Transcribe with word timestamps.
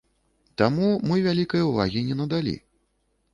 Таму 0.61 0.87
мы 1.11 1.19
вялікай 1.27 1.61
увагі 1.67 2.03
не 2.09 2.19
надалі. 2.23 2.55